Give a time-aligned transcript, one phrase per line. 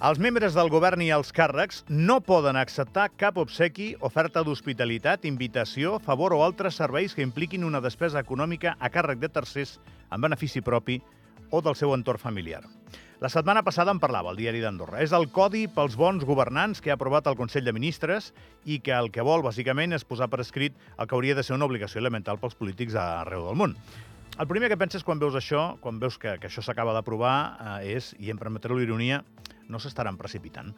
[0.00, 5.98] Els membres del govern i els càrrecs no poden acceptar cap obsequi, oferta d'hospitalitat, invitació,
[6.00, 9.74] favor o altres serveis que impliquin una despesa econòmica a càrrec de tercers
[10.08, 10.96] en benefici propi
[11.52, 12.62] o del seu entorn familiar.
[13.20, 15.02] La setmana passada en parlava el diari d'Andorra.
[15.04, 18.30] És el codi pels bons governants que ha aprovat el Consell de Ministres
[18.64, 21.58] i que el que vol, bàsicament, és posar per escrit el que hauria de ser
[21.58, 23.76] una obligació elemental pels polítics arreu del món.
[24.40, 27.36] El primer que penses quan veus això, quan veus que, que això s'acaba d'aprovar,
[27.82, 29.20] eh, és, i em permetreu l'ironia,
[29.70, 30.74] no s'estaran precipitant.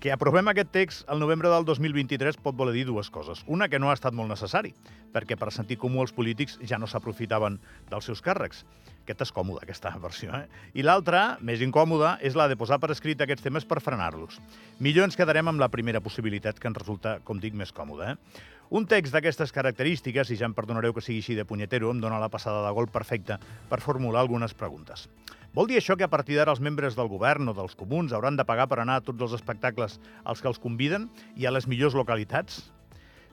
[0.00, 3.42] que aprovem aquest text el novembre del 2023 pot voler dir dues coses.
[3.46, 4.72] Una, que no ha estat molt necessari,
[5.12, 7.58] perquè per sentir comú els polítics ja no s'aprofitaven
[7.90, 8.64] dels seus càrrecs.
[9.04, 10.32] Aquesta és còmoda, aquesta versió.
[10.38, 10.46] Eh?
[10.80, 14.38] I l'altra, més incòmoda, és la de posar per escrit aquests temes per frenar-los.
[14.78, 18.14] Millor ens quedarem amb la primera possibilitat, que ens resulta, com dic, més còmoda.
[18.14, 18.46] Eh?
[18.70, 22.22] Un text d'aquestes característiques, i ja em perdonareu que sigui així de punyetero, em dona
[22.22, 25.08] la passada de gol perfecta per formular algunes preguntes.
[25.50, 28.36] Vol dir això que a partir d'ara els membres del govern o dels comuns hauran
[28.38, 31.66] de pagar per anar a tots els espectacles als que els conviden i a les
[31.66, 32.68] millors localitats?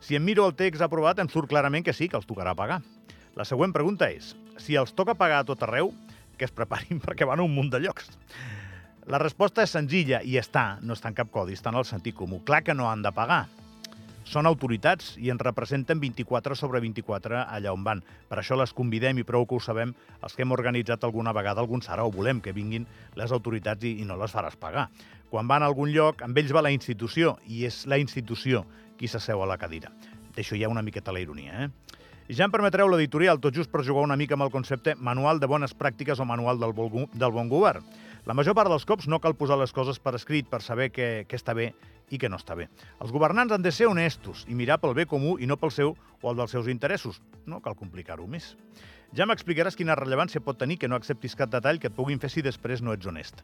[0.01, 2.79] Si em miro el text aprovat, em surt clarament que sí, que els tocarà pagar.
[3.37, 5.91] La següent pregunta és, si els toca pagar a tot arreu,
[6.41, 8.09] que es preparin perquè van a un munt de llocs.
[9.07, 12.17] La resposta és senzilla i està, no està en cap codi, està en el sentit
[12.17, 12.41] comú.
[12.49, 13.45] Clar que no han de pagar,
[14.27, 18.01] són autoritats i ens representen 24 sobre 24 allà on van.
[18.27, 21.63] Per això les convidem i prou que ho sabem els que hem organitzat alguna vegada
[21.63, 24.89] algun Sara o volem que vinguin les autoritats i, i no les faràs pagar.
[25.31, 28.65] Quan van a algun lloc, amb ells va la institució i és la institució
[28.99, 29.91] qui s'asseu a la cadira.
[30.37, 31.95] Hi ha una miqueta la ironia, eh?
[32.27, 35.47] Ja em permetreu l'editorial, tot just per jugar una mica amb el concepte manual de
[35.47, 37.85] bones pràctiques o manual del del bon govern.
[38.27, 41.05] La major part dels cops no cal posar les coses per escrit per saber què,
[41.29, 41.69] què està bé
[42.11, 42.65] i què no està bé.
[42.99, 45.93] Els governants han de ser honestos i mirar pel bé comú i no pel seu
[45.95, 47.21] o el dels seus interessos.
[47.47, 48.49] No cal complicar-ho més.
[49.15, 52.33] Ja m'explicaràs quina rellevància pot tenir que no acceptis cap detall que et puguin fer
[52.33, 53.39] si després no ets honest.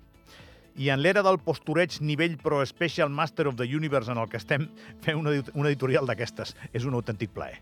[0.75, 4.41] I en l'era del postureig nivell Pro Special Master of the Universe en el que
[4.41, 4.67] estem,
[4.99, 7.61] fer una, una editorial d'aquestes és un autèntic plaer.